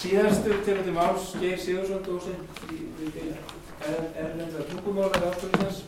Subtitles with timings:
[0.00, 2.38] Síðastur til þetta máls Geir Sigursson dósinn
[2.72, 2.76] í
[3.84, 5.80] erlenda tungumála við ástofnins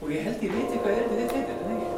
[0.00, 1.90] og ég held ég veit eitthvað er þetta þetta heitir, en ekki?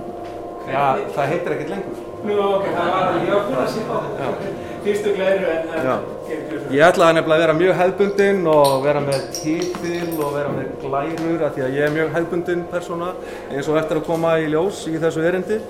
[0.65, 0.83] Já,
[1.15, 2.01] það heitir ekkert lengur.
[2.25, 4.51] Nú, ok, það var, ég var búin að sé á þetta.
[4.85, 5.87] Fyrstu glæru en en
[6.27, 6.75] Geir Sigursson.
[6.75, 11.47] Ég ætlaði nefnilega að vera mjög hefbundinn og vera með títil og vera með glærur
[11.47, 13.13] af því að ég er mjög hefbundinn persóna
[13.53, 15.61] eins og eftir að koma í ljós í þessu erindi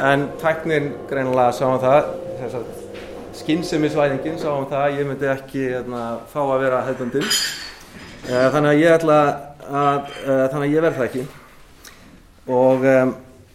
[0.00, 2.80] en tæknin greinilega sáum það
[3.42, 6.02] skynnsemisvæðingin sáum það að ég myndi ekki hérna,
[6.32, 7.30] fá að vera hefbundinn
[8.24, 9.16] Eh, þannig að ég ætla
[9.68, 11.22] að uh, þannig að ég verð það ekki
[12.54, 13.10] og um,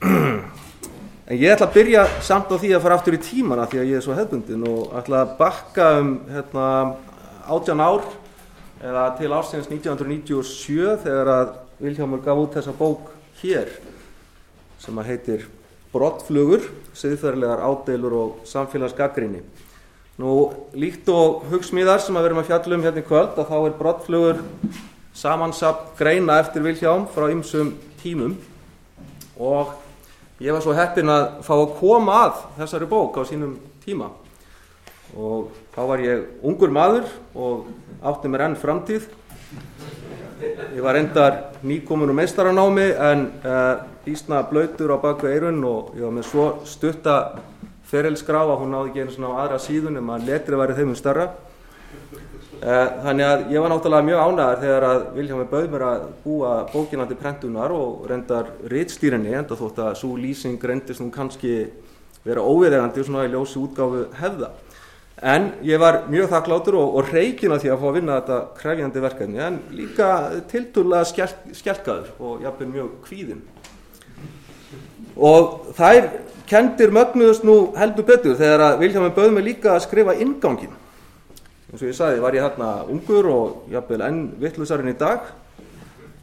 [1.42, 3.98] ég ætla að byrja samt á því að fara aftur í tímana því að ég
[3.98, 6.68] er svo hefbundin og ætla að bakka um hérna,
[7.50, 8.06] 18 ár
[8.92, 13.10] eða til ársins 1997 þegar að Vilhjámur gaf út þessa bók
[13.42, 13.74] hér
[14.84, 15.50] sem að heitir
[15.90, 16.62] Brottflugur,
[16.94, 19.42] siðferðilegar ádeilur og samfélagsgaggrinni.
[20.20, 23.76] Nú, líkt og hugsmíðar sem að verum að fjallum hérna í kvöld að þá er
[23.78, 24.40] Brottflugur
[25.16, 27.70] samansapt greina eftir Vilhjám frá ymsum
[28.02, 28.34] tímum.
[29.40, 29.72] Og
[30.44, 33.54] ég var svo heppinn að fá að koma að þessari bók á sínum
[33.86, 34.10] tíma.
[35.16, 37.70] Og þá var ég ungur maður og
[38.12, 39.08] átti mér enn framtíð.
[40.76, 46.04] Ég var endar nýkomin úr meistaranámi en uh, býstna blöytur á baku eirun og ég
[46.04, 47.16] var með svo stutta
[47.90, 50.94] ferilskrá að hún náði ekki einu svona á aðra síðun um að letrið væri þeim
[50.94, 51.30] um starra
[52.60, 56.50] Eh, Þannig að ég var náttúrulega mjög ánægðar þegar að Viljámi bauð mér að búa
[56.74, 61.54] bókina til prentunar og reyndar rítstýrinni enda þótt að svo lýsing reyndist nú kannski
[62.26, 64.50] vera óviðegandi svona í ljósi útgáfu hefða.
[65.24, 68.42] En ég var mjög þakklátur og, og reikin að því að fá að vinna þetta
[68.60, 70.10] krefjandi verkefni en líka
[70.52, 73.42] tilturlega skelk, skelkaður og jafnveg mjög kvíðin.
[75.16, 76.12] Og þær
[76.50, 80.74] kendir mögnuðust nú heldur betur þegar að Viljámi bauð mér líka að skrifa ingangin
[81.70, 85.28] eins og ég sagði var ég hérna ungur og jafnvel enn vittlusarinn í dag.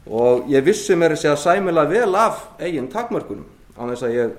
[0.07, 4.35] Og ég vissi mér að sæmilega vel af eigin takmörkunum á þess að ég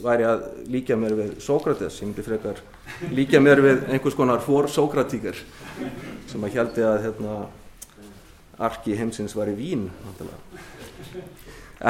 [0.00, 2.60] væri að líka mér við Sókrates, ég myndi frekar
[3.12, 5.36] líka mér við einhvers konar for Sókratíker
[6.30, 7.36] sem að heldi að hérna,
[8.60, 11.28] arki heimsins var í vín náttúrulega.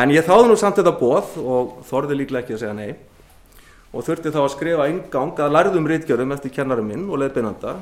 [0.03, 2.95] en ég þáði nú samt þetta bóð og þorði líklega ekki að segja nei
[3.91, 7.75] og þurfti þá að skrifa ingang að lærðum rítgjörum eftir kennarum minn og leðbeinanda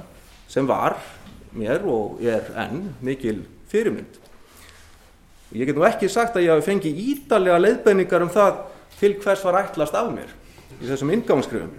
[0.49, 0.97] sem var
[1.57, 4.17] mér og er enn mikil fyrirmynd.
[5.53, 8.63] Ég get nú ekki sagt að ég hafi fengið ídalega leiðbeiningar um það
[8.99, 10.33] til hvers var ætlast af mér
[10.79, 11.77] í þessum ingangskrifum.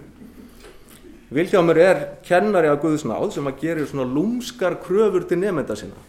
[1.30, 6.06] Vilhjámur er kennari af Guðsnáð sem að gerir svona lúmskar kröfur til nefnda sína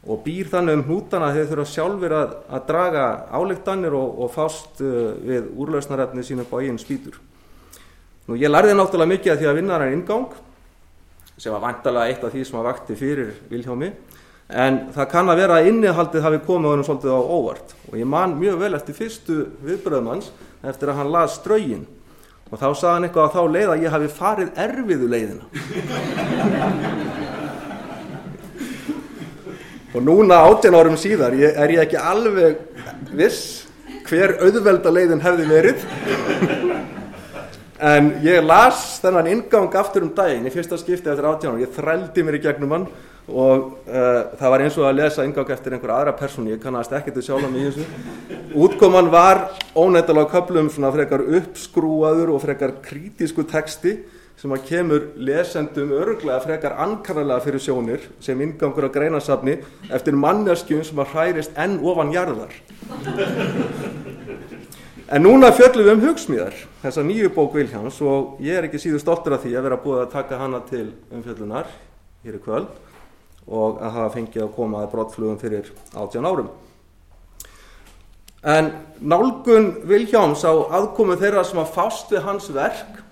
[0.00, 4.30] og býr þannig um hnútana að þeir þurfa sjálfur að, að draga álíktanir og, og
[4.32, 7.18] fást uh, við úrlausnarefni sína eigin spýtur.
[8.30, 10.30] Nú ég lærði náttúrulega mikið að því að vinna hann ingang
[11.34, 13.88] sem var vantalega eitt af því sem var vakti fyrir Vilhjámi
[14.62, 17.74] en það kann að vera að innihaldið hafi komið honum svolítið á óvart.
[17.90, 20.30] Og ég man mjög vel eftir fyrstu viðbröðum hans
[20.62, 21.82] eftir að hann las strögin
[22.52, 25.44] og þá sagði hann eitthvað að þá leið að ég hafi farið erfiðu leiðina.
[29.90, 32.62] Og núna átjan árum síðar ég, er ég ekki alveg
[33.10, 33.66] viss
[34.06, 35.78] hver auðvelda leiðin hefði verið
[37.80, 41.70] En ég las þennan ingang aftur um daginn í fyrsta skipti eftir átján og ég
[41.72, 42.84] þrældi mér í gegnum hann
[43.30, 46.92] og uh, það var eins og að lesa ingang eftir einhver aðra persónu, ég kannast
[46.92, 47.86] ekkert að sjálfa mig í þessu.
[48.66, 49.44] Útkoman var
[49.78, 53.96] ónættilega köplum svona frekar uppskrúaður og frekar krítisku texti
[54.40, 59.56] sem að kemur lesendum örglega frekar ankarralega fyrir sjónir sem ingangur að greinasafni
[59.88, 62.52] eftir manneskjum sem að hærist enn ofan jarðar.
[65.10, 66.54] En núna fjöllum við um hugsmíðar,
[66.84, 70.02] þessa nýju bók Viljáns og ég er ekki síður stoltur af því að vera búið
[70.04, 71.66] að taka hana til umfjöllunar
[72.22, 72.68] hér í kvöld
[73.50, 76.52] og að hafa fengið að koma að brottflugum fyrir 18 árum.
[78.54, 78.70] En
[79.02, 83.02] nálgun Viljáms á aðkomu þeirra sem að fást við hans verk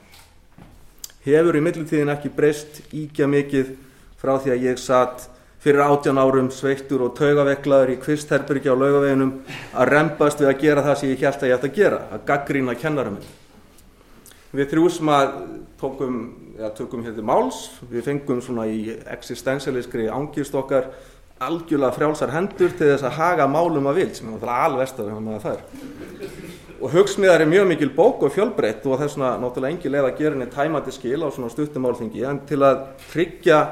[1.27, 3.75] hefur í millitíðin ekki breyst íkja mikið
[4.23, 5.27] frá því að ég satt
[5.69, 9.33] fyrir átján árum sveittur og taugaveklaður í kvistherbergi á laugaveginum
[9.77, 12.23] að rempast við að gera það sem ég held að ég ætti að gera, að
[12.31, 13.19] gaggrína kennarum.
[14.57, 15.35] Við þrjú sem að
[15.83, 16.17] tókum,
[16.57, 17.59] eða tökum hérna máls,
[17.91, 20.89] við fengum svona í existensialiskri ángist okkar
[21.45, 25.53] algjörlega frjálsar hendur til þess að haga málum að vild, sem er að maður það
[25.53, 26.41] er.
[26.79, 30.09] Og hugsmiðar er mjög mikil bók og fjölbreytt og það er svona náttúrulega engi leið
[30.09, 33.63] að gera henni tæmandi skil á svona stuttumálþingi, en til að tryggja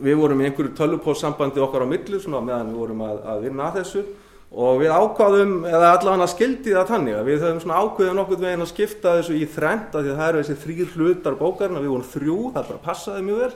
[0.00, 1.92] við vorum í einhverju tölvupósambandi okkar á
[2.22, 4.04] svona meðan við vorum að, að vinna að þessu.
[4.52, 8.68] Og við ákváðum, eða allavega skildi það þannig að við höfum ákveðið nokkur veginn að
[8.68, 12.10] skipta þessu í þrend því að það eru þessi þrýr hlutar bókarinn að við vorum
[12.12, 13.54] þrjú, það bara passaði mjög vel.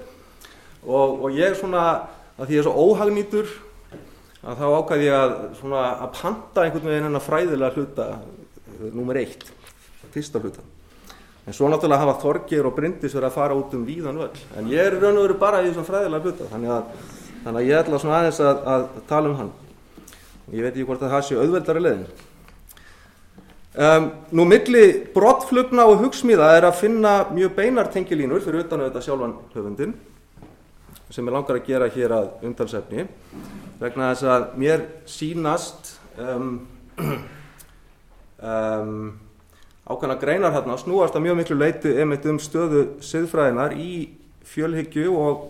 [0.87, 1.83] Og, og ég svona,
[2.39, 3.53] að því ég er svo óhagnýtur
[4.47, 8.09] að þá ákvæði ég að, svona, að panta einhvern veginn en að fræðilega hluta
[8.87, 9.45] nummer eitt,
[10.15, 10.65] fyrsta hluta
[11.47, 14.45] en svo náttúrulega hafa Þorgir og Bryndis verið að fara út um víðan völl.
[14.59, 16.95] En ég er raun og veru bara í þessum fræðilega hluta þannig
[17.45, 19.53] þannig að ég ætla svona aðeins að, að tala um hann.
[20.51, 22.09] Ég veit ekki hvort að það sé auðveldari leðin
[23.77, 24.85] um, nú milli
[25.15, 29.95] brottflugna og hugsmíða er að finna mjög beinar tengilínur fyrir utan auðvitað sjálfan höfundin
[31.11, 33.07] sem ég langar að gera hér að undalsefni
[33.81, 36.49] vegna þess að mér sínast um,
[38.41, 38.97] um,
[39.87, 43.91] ákveðna greinar hérna snúast að mjög miklu leiti einmitt um stöðu siðfræðinar í
[44.47, 45.45] fjölhyggju og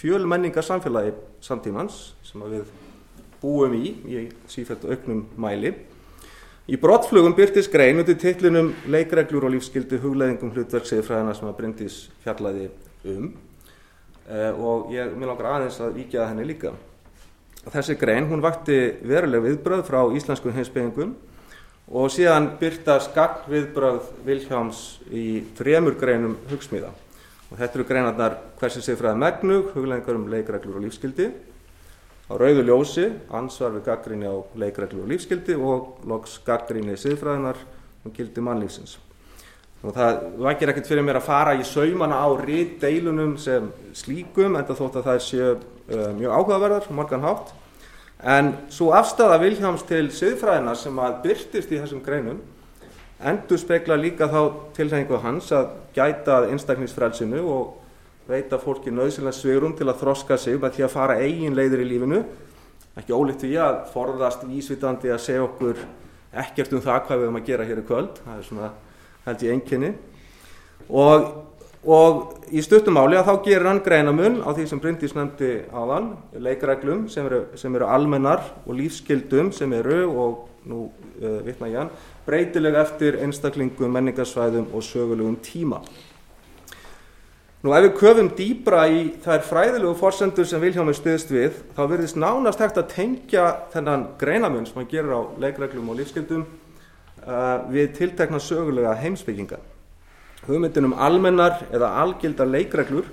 [0.00, 1.12] fjölmenningar samfélagi
[1.44, 2.70] samtímans sem við
[3.42, 5.74] búum í í sífælt auknum mæli.
[6.70, 11.96] Í brottflugum byrtist grein undir titlinum leikreglur og lífskildi hugleðingum hlutverk siðfræðina sem að Bryndís
[12.22, 12.68] fjallaði
[13.12, 13.26] um
[14.30, 16.72] eh, og ég vil langar aðeins að víkja henni líka.
[17.66, 21.16] Þessi grein hún vakti veruleg viðbröð frá íslensku heimsbyggingum
[21.90, 26.92] og síðan byrtast gagn viðbröð Vilhjáms í þremur greinum hugsmíða
[27.52, 31.28] og þetta eru greinarnar hversi siðfræði megnug, hugleðingar um leikreglur og lífskildi
[32.32, 37.58] á rauðu ljósi, ansvar við gaggrinni á leikreglur og lífskildi og loks gaggrinni siðfræðinar
[38.06, 38.96] og gildi mannlífsins.
[39.82, 43.66] Og það vakir ekkert fyrir mér að fara í saumana á rít deilunum sem
[43.98, 47.50] slíkum en það þótt að það séu uh, mjög áhugaverðar og margan hátt.
[48.22, 52.38] En svo afstæða Viljáms til siðfræðina sem að byrtist í þessum greinum
[53.22, 59.88] endur spekla líka þá tilhengu hans að gæta einstakningsfrælsinu og veita fólki nöðsynlega svegrum til
[59.90, 62.22] að þroska sig með því að fara eigin leiðir í lífinu.
[62.98, 65.82] Ekki ólíkt því að forðast vísvitandi að segja okkur
[66.42, 68.20] ekkert um það hvað við höfum að gera hér í kvöld.
[68.24, 68.70] Það er svona
[69.26, 69.92] held ég enginni
[70.90, 71.28] og,
[71.82, 77.08] og í stuttumáli að þá gerir hann greinamun á því sem Bryndís nefndi áðan leikreglum
[77.10, 81.90] sem eru, sem eru almennar og lífskildum sem eru og nú uh, vitna ég hann
[82.26, 85.82] breytilega eftir einstaklingum, menningarsvæðum og sögulegum tíma
[87.62, 92.18] Nú ef við köfum dýbra í þær fræðilegu forsendur sem Vilhjámi stuðst við þá verðist
[92.18, 97.92] nánast hægt að tengja þennan greinamun sem hann gerir á leikreglum og lífskildum uh, við
[98.00, 99.60] tiltekna sögulega heimsbygginga.
[100.46, 103.06] Hugmyndin um almennar eða algildar leikreglur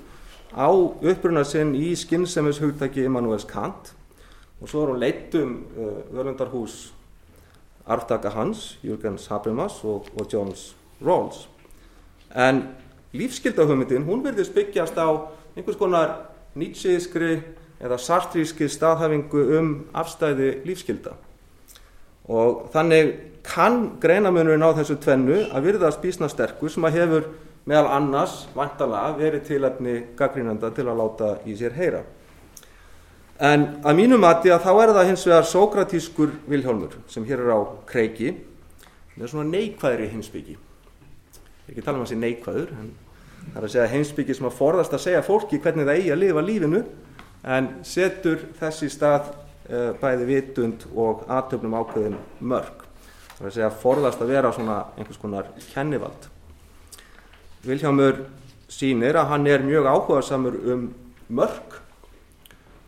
[0.49, 3.93] á uppruna sinn í skynnsemis hugtaki Immanuels Kant
[4.59, 6.89] og svo er hún leittum uh, völundarhús
[7.89, 11.47] arftaka hans, Jürgens Habermas og, og Jones Rawls.
[12.35, 12.63] En
[13.13, 15.09] lífskildahugmyndin, hún verðist byggjast á
[15.55, 16.11] einhvers konar
[16.57, 17.39] nýtsískri
[17.79, 21.15] eða sartríski staðhafingu um afstæði lífskilda
[22.29, 23.15] og þannig
[23.49, 27.27] kann greinamunurinn á þessu tvennu að virðast bísna sterkur sem að hefur
[27.69, 32.05] meðal annars vantala verið tilefni gaggrínanda til að láta í sér heyra.
[33.39, 37.53] En að mínu mati að þá er það hins vegar sókratískur vilhjálmur sem hér er
[37.55, 37.59] á
[37.89, 38.33] kreiki
[39.15, 40.57] með svona neikvæðri heimsbyggi
[41.69, 42.89] ekki tala um að sé neikvæður en
[43.53, 46.21] það er að segja heimsbyggi sem að forðast að segja fólki hvernig það eigi að
[46.23, 46.83] lifa lífinu
[47.55, 52.88] en setur þessi stað uh, bæði vitund og aðtöfnum ákveðin mörg
[53.39, 56.27] það er að segja forðast að vera svona einhvers konar kennivald.
[57.63, 58.25] Viljámur
[58.69, 60.89] sínir að hann er mjög áhugaðsamur um
[61.29, 61.79] mörg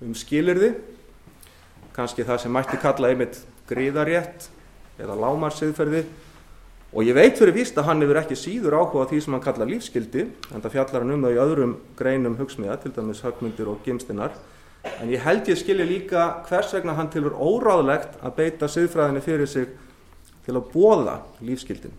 [0.02, 0.74] um skilirði
[1.96, 3.40] kannski það sem mætti kalla einmitt
[3.70, 4.48] gríðarétt
[5.02, 6.04] eða lámarsiðferði
[6.92, 9.70] og ég veit fyrir víst að hann hefur ekki síður áhuga því sem hann kallar
[9.70, 13.86] lífskildi en það fjallar hann um það í öðrum greinum hugsmiða til dæmis högmyndir og
[13.86, 14.36] gimstinnar
[14.98, 19.50] en ég held ég skilja líka hvers vegna hann tilur óráðlegt að beita siðfræðinni fyrir
[19.50, 19.72] sig
[20.46, 21.94] til að bóða lífskildin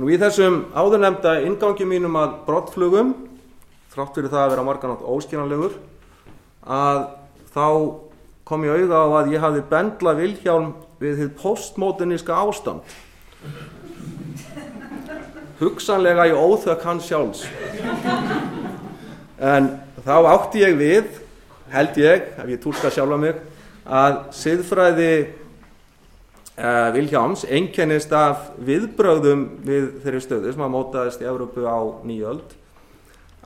[0.00, 3.10] Nú í þessum áðurnemda ingangi mínum að brottflugum
[3.92, 5.74] þrátt fyrir það að vera marganátt óskiljanlegur
[6.64, 7.00] að
[7.52, 7.66] þá
[8.48, 10.70] kom ég auða á að ég hafi bendla Vilhjálm
[11.02, 12.94] við þið postmoderníska ástand.
[15.60, 17.44] Hugsanlega í óþök hans sjálfs.
[19.36, 19.68] En
[20.00, 21.12] þá átti ég við
[21.76, 23.44] held ég, ef ég tólka sjálfa mig
[23.84, 25.12] að siðfræði
[26.58, 32.56] uh, Vilhjáms einkennist af viðbröðum við þeirri stöðu sem að mótaðist í Európu á nýjöld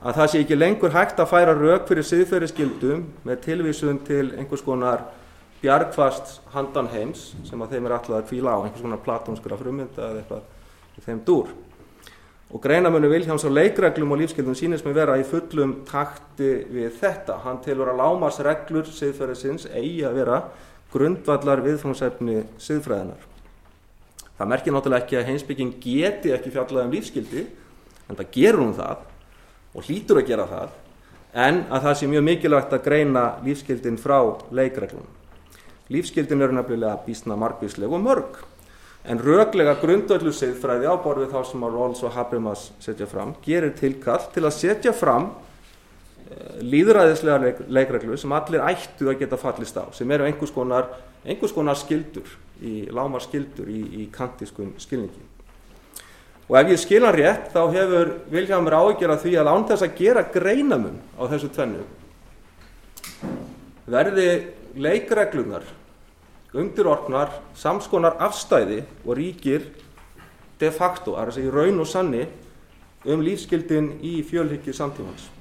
[0.05, 4.65] að það sé ekki lengur hægt að færa rauk fyrir siðferðiskildum með tilvísun til einhvers
[4.65, 5.05] konar
[5.61, 10.09] bjargfast handan heims sem að þeim er alltaf að kvíla á einhvers konar platónskura frumynda
[10.11, 11.49] eða eitthvað í þeim dúr.
[12.53, 17.39] Og greinamönu Viljáms á leikreglum og lífskildum sínist með vera í fullum takti við þetta.
[17.41, 20.37] Hann tilur að lámasreglur siðferðisins eigi að vera
[20.95, 23.27] grundvallar viðfangsefni siðfræðinar.
[24.35, 27.45] Það merkir náttúrulega ekki að heimsbygging geti ekki fjallað um lífskildi,
[28.09, 29.05] en það gerur hún það
[29.75, 30.73] og hlýtur að gera það,
[31.45, 34.17] en að það sé mjög mikilvægt að greina lífskildin frá
[34.55, 35.13] leikreglunum.
[35.91, 38.39] Lífskildin eru nefnilega bísna margvísleg og mörg,
[39.05, 43.75] en röglega grundvöldu siðfræði á borfið þá sem að Rawls og Habermas setja fram, gerir
[43.77, 45.29] tilkall til að setja fram
[46.65, 50.89] líðræðislega leik, leikreglu sem allir ættu að geta fallist á sem eru einhvers konar,
[51.25, 52.29] einhvers konar skildur
[52.65, 55.21] í lámar skildur í, í kantískum skilningi.
[56.45, 60.25] Og ef ég skilja rétt þá hefur Viljámur ágjörða því að án þess að gera
[60.33, 61.85] greinamun á þessu tvennu
[63.89, 64.29] verði
[64.81, 65.65] leikreglunar
[66.55, 69.69] undirorknar samskonar afstæði og ríkir
[70.59, 72.25] de facto, að það sé raun og sanni
[73.05, 75.34] um lífskildin í fjölhyggju samtímans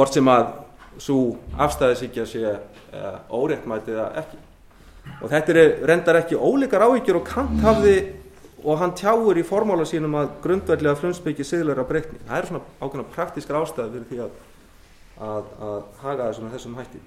[0.00, 0.54] hvort sem að
[1.00, 1.18] svo
[1.60, 4.38] afstæðisíkja sé uh, óréttmætið eða ekki.
[5.20, 7.96] Og þetta er reyndar ekki ólíkar áhyggjur og Kant hafði
[8.60, 12.20] og hann tjáur í formála sínum að grundverðlega frumsbyggi siglara breytni.
[12.28, 14.34] Það er svona ákveðna praktískar ástæði fyrir því að,
[15.28, 17.04] að, að haga þessum, þessum hætti.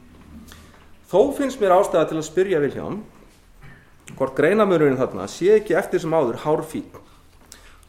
[1.09, 3.01] Þó finnst mér ástæða til að spyrja Viljám
[4.13, 6.89] hvort greinamörurinn þarna sé ekki eftir sem áður hárfín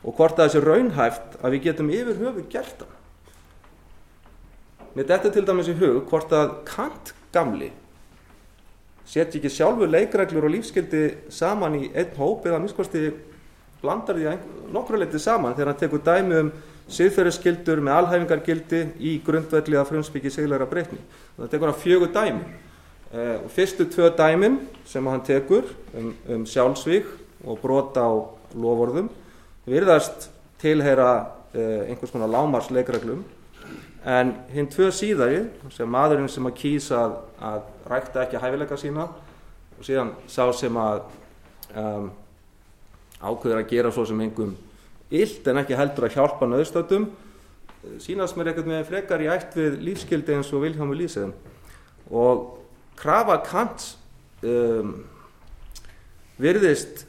[0.05, 3.01] og hvort það sé raunhæft að við getum yfir höfu gert það
[4.95, 7.73] Mér þetta til dæmis í hug hvort að Kant gamli
[9.05, 13.11] setja ekki sjálfur leikreglur og lífskildi saman í einn hóp eða minnskosti
[13.83, 14.37] blandar því
[14.73, 16.53] nokkru leiti saman þegar hann tekur dæmi um
[16.95, 20.99] siðferðisskildur með alhæfingargildi í grundvelli að frumsbyggi siglæra breytni.
[21.39, 22.57] Það tekur hann fjögur dæmi.
[23.15, 24.59] Uh, fyrstu tvö dæmin
[24.89, 27.07] sem hann tekur um, um sjálfsvík
[27.45, 28.13] og brota á
[28.57, 29.11] lovorðum
[29.69, 30.29] virðast
[30.61, 31.11] tilheyra
[31.55, 33.23] uh, einhvers konar lámars leikreglum
[34.05, 39.07] en hinn tvö síðari sem maðurinn sem að kýsa að, að rækta ekki hæfileika sína
[39.79, 41.07] og síðan sá sem að
[41.73, 42.11] um,
[43.25, 44.53] ákveður að gera svo sem engum
[45.15, 47.09] illt en ekki heldur að hjálpa nöðstöldum
[48.03, 51.33] sínast mér ekkert með frekar í ætt við lífskildi eins og Viljámi Lísið
[52.13, 52.47] og
[53.01, 53.91] krafa Kant
[54.45, 54.95] um,
[56.41, 57.07] virðist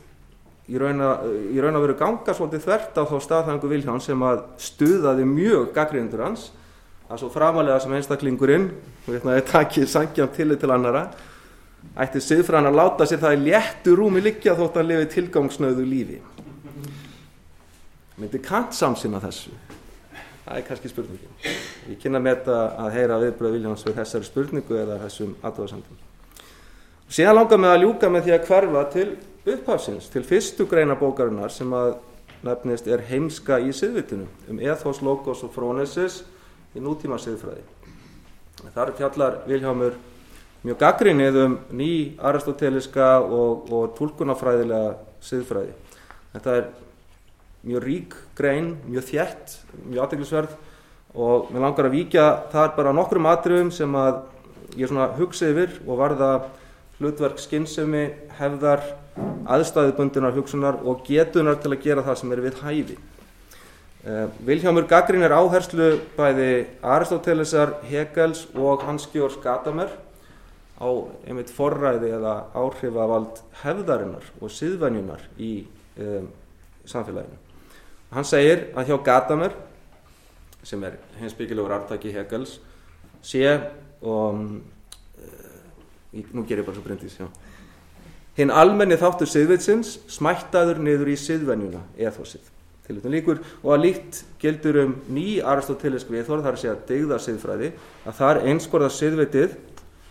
[0.66, 5.74] í raun, að, veru ganga svolítið þvert á þá staðhangu Vilján sem að stuðaði mjög
[5.76, 6.50] gaggrindur hans
[7.10, 8.70] að svo framalega sem einstaklingurinn
[9.52, 11.06] takkið sangjan til til annara
[12.02, 16.18] ætti siðfræðan að láta sér það í léttu rúmi liggja þótt að lifi tilgangsnöðu lífi.
[18.18, 19.54] Myndi Kant samsina þessu?
[20.46, 21.38] Það er kannski spurningin.
[21.92, 26.04] Ég kynna með þetta að heyra viðbröð Viljáns við þessari spurningu eða þessum aðváðsandum
[27.12, 29.08] síðan langar með að ljúka með því að hverfa til
[29.54, 31.98] upphafsins til fyrstu greina bókarinnar sem að
[32.46, 36.24] nefnist er heimska í siðvitinu um ethos, logos og frónesis
[36.76, 37.64] í nútíma siðfræði.
[38.76, 39.96] Þar fjallar Viljámur
[40.66, 45.76] mjög gaggrinnið um ný aristoteliska og, og tólkunafræðilega siðfræði.
[46.34, 46.70] Þetta er
[47.66, 50.56] mjög rík grein, mjög þjætt, mjög aðteglisverð
[51.16, 54.24] og mér langar að víkja þar bara nokkrum atriðum sem að
[54.76, 56.32] ég svona hugsa yfir og varða
[57.00, 58.06] hlutverk skinnsemi,
[58.40, 58.84] hefðar,
[59.52, 62.98] aðstæðubundunar hugsunar og getunar til að gera það sem er við hæfi.
[64.06, 69.90] Uh, Vilhjámur Gaggrín er áherslu bæði Aristotelesar, Hegels og Hans-Georg Gadamer
[70.78, 70.90] á
[71.26, 75.66] einmitt forræði eða áhrifavald hefðarinnar og siðvenjunar í
[75.98, 76.30] um,
[76.86, 77.40] samfélaginu.
[78.14, 79.58] Hann segir að hjá Gadamer,
[80.62, 82.60] sem er hins byggilegur artaki Hegels,
[83.26, 83.48] sé
[84.06, 84.48] og um,
[85.18, 87.26] uh, nú ger ég bara svo brindis, já
[88.36, 92.55] hinn almenni þáttur siðvitsins smættaður niður í siðvenjuna eða þósið
[92.90, 97.72] Líkur, og að líkt gildur um ný aristotelisk viðhorð, þar að segja degða siðfræði,
[98.06, 99.56] að það er einskorða siðvitið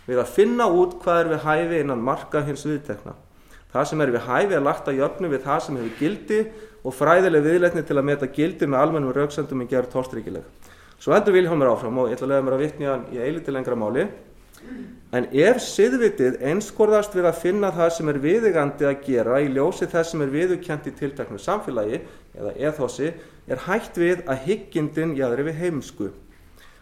[0.05, 3.15] við að finna út hvað er við hæfi innan marka hins viðtekna.
[3.71, 6.41] Það sem er við hæfi að jöfnu við það sem hefur gildi
[6.85, 10.45] og fræðileg viðletni til að meta gildi með almennum rauksendum í gerð tórstríkileg.
[10.99, 13.75] Svo heldur Viljómar áfram og ég ætla að lega mér að hann í eiliti lengra
[13.75, 14.05] máli.
[15.15, 19.87] En ef siðvitið einskorðast við að finna það sem er viðegandi að gera í ljósi
[19.87, 22.01] þess sem er viðukjent í tiltaknu samfélagi
[22.35, 23.13] eða eðhossi
[23.47, 26.09] er hægt við að hyggindin jæðri við heimsku.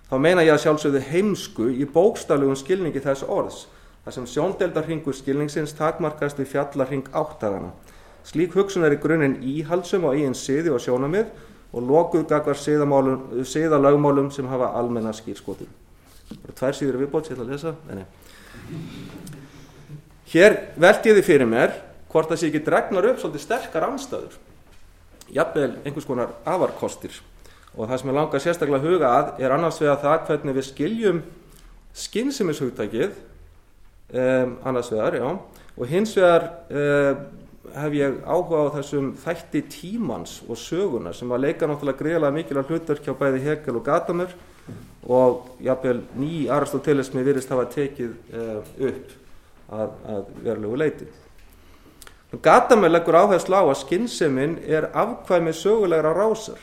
[0.10, 3.60] Þá meina ég að sjálfsögðu heimsku í bókstaflegum skilningi þess orðs,
[4.06, 7.70] þar sem sjóndeldarhingur skilningsins takmarkast við fjallarhing áttagana.
[8.26, 11.30] Slík hugsun er í grunninn íhaldsum á eigin siði og sjónamið
[11.74, 15.83] og lokuð gagvar siðalagmálum sem hafa almenna skýrskotum
[16.58, 17.76] tvær síður viðbót sem ég ætla að lesa.
[17.90, 18.06] Nei.
[20.34, 21.76] hér veldi ég því fyrir mér
[22.12, 24.38] hvort það sé ekki dregnar upp svolítið sterkar anstæður
[25.34, 27.16] jafnvel einhvers konar afarkostir.
[27.74, 30.68] Og það sem ég langar sérstaklega að huga að er annars vega það hvernig við
[30.68, 31.22] skiljum
[32.04, 33.16] skynnsimishugtækið
[34.14, 35.28] um, annars vegar, já,
[35.78, 37.24] og hins vegar um,
[37.74, 42.74] hef ég áhuga á þessum þætti tímans og söguna sem að leika náttúrulega greiðlega mikilvæg
[42.74, 44.36] hlutverk hjá bæði Hegel og Gadamer
[45.04, 49.18] og jáfnveil ný aristotelismi virðist hafa tekið uh, upp
[49.74, 51.10] að, að verulegu leiti.
[52.44, 56.62] Gadamer leggur áherslu á að skynnseminn er afkvæmi sögulegra rásar.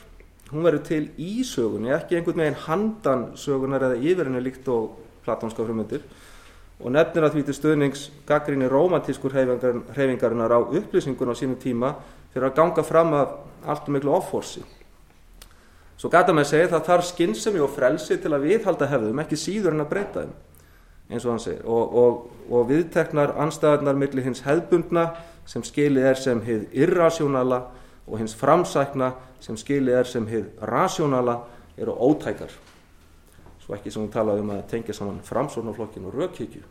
[0.51, 5.63] Hún verður til í sögunni, ekki einhvern veginn handan sögunar eða yfirinnu líkt og platónska
[5.63, 6.03] frumundir
[6.81, 11.93] og nefnir að því til stöðnings gaggrinni romantískur hreyfingarinnar á upplýsingun á sínum tíma
[12.33, 13.35] fyrir að ganga fram af
[13.69, 14.63] allt og miklu offorsi.
[16.01, 19.37] Svo gata með að segja það þarf skinnsemi og frelsi til að viðhalda hefðum, ekki
[19.37, 20.31] síður en að breyta þeim,
[21.11, 21.59] eins og hann segir.
[21.69, 22.15] Og, og,
[22.49, 25.03] og viðteknar anstæðarnar millir hins hefðbundna
[25.45, 27.59] sem skilið er sem hið irrasjónala
[28.07, 29.11] og hins framsækna
[29.45, 31.37] sem skilið er sem hið rasjónala
[31.77, 32.57] eru ótækar.
[33.61, 36.65] Svo ekki sem hún talaði um að tengja saman framsóknarflokkin og rökhyggju.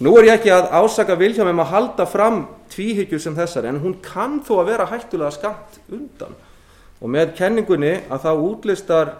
[0.00, 3.84] Nú er ég ekki að ásaka Vilhjálm um að halda fram tvíhyggju sem þessar en
[3.84, 6.36] hún kann þó að vera hættulega skamt undan
[7.00, 9.14] og með kenningunni að þá útlistar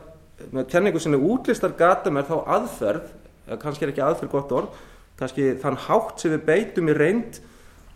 [0.53, 4.85] með kenningu sinni útlistar gata með þá aðferð kannski er ekki aðferð gott orð
[5.17, 7.39] kannski þann hátt sem við beitum í reynd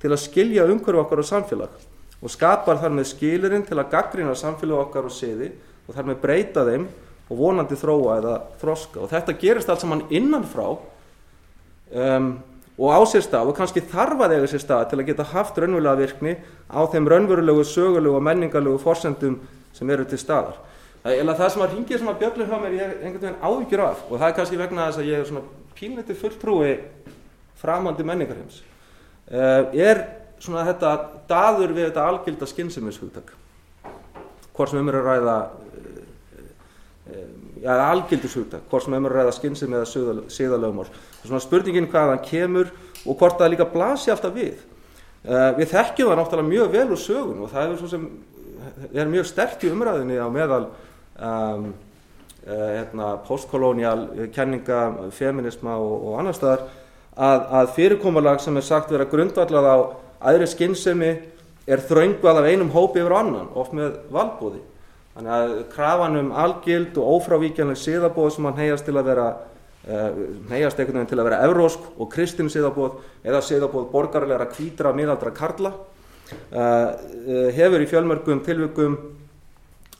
[0.00, 1.72] til að skilja umhverju okkar og samfélag.
[2.20, 5.50] Og skapar þar með skilirinn til að gaggrina samfélag okkar og siði
[5.86, 6.86] og þar með breyta þeim
[7.30, 9.02] og vonandi þróa eða þroska.
[9.04, 12.32] Og þetta gerist allt saman innanfrá um,
[12.80, 15.58] og á sér stað og kannski þarf að eiga sér stað til að geta haft
[15.60, 16.36] raunverulega virkni
[16.72, 19.36] á þeim raunverulegu, sögulegu og menningarlegu forsendum
[19.76, 20.58] sem eru til staðar.
[21.04, 24.02] Eða það sem að ringið sem að bjöllum hjá mér ég einhvern veginn ávíkjur af.
[24.10, 25.44] Og það er kannski vegna þess að ég er svona
[25.78, 26.72] pínleiti fulltrúi
[27.60, 28.62] framandi menningarheims.
[29.30, 30.04] Uh, er
[30.40, 30.94] svona þetta
[31.30, 33.34] daður við þetta algjölda skynnsemishugtak
[34.56, 35.34] hvort sem um er að ræða
[37.62, 39.88] ja, algjöldushugtak hvort sem um er að ræða skynsemi eða
[40.32, 40.88] síðalögumál
[41.22, 42.72] svona spurningin hvaðan kemur
[43.04, 44.60] og hvort það líka blasi alltaf við.
[45.56, 48.06] Við þekkjum það náttúrulega mjög vel úr sögun og það er svo sem
[48.94, 51.70] er mjög stert í umræðinni á meðal um,
[52.46, 56.64] uh, hérna, postkolónial kenninga, feminisma og, og annar staðar
[57.16, 59.76] að, að fyrirkomalag sem er sagt vera grundvallað á
[60.30, 61.12] aðri skynsemi
[61.70, 64.62] er þröngvað af einum hópi yfir annan, oft með valbúði.
[65.14, 69.28] Þannig að krafan um algild og ófrávíkjanleg siðabóð sem hann heyjast til að vera
[70.50, 74.92] heyjast uh, einhvern veginn til að vera evrósk og kristin siðabóð eða siðabóð borgarlegra kvítra
[74.92, 75.72] miðaldra karla
[76.50, 78.96] hefur í fjölmörgum tilvikum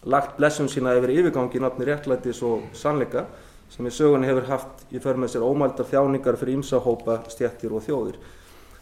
[0.09, 3.27] lagt blessum sína yfir yfirgangi nafni réttlætis og sannleika
[3.71, 7.85] sem í sögunni hefur haft í för með sér ómældar þjáningar fyrir ímsahópa, stjettir og
[7.87, 8.17] þjóðir.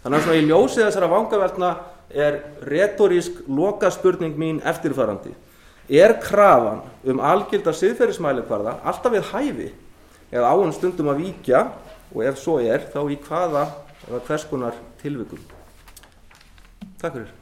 [0.02, 1.72] Þannig að svona í ljósið þessara vangaveltna
[2.08, 5.34] er retorísk loka spurning mín eftirfærandi.
[5.88, 9.68] Er krafan um algjölda siðferðismælikvarða alltaf við hæfi
[10.30, 11.64] eða áinn stundum að víkja
[12.14, 13.66] og ef svo er þá í hvaða
[14.08, 15.42] eða hvers konar tilvikum?
[17.00, 17.37] Takk fyrir.